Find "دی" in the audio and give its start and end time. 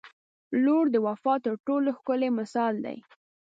2.85-2.97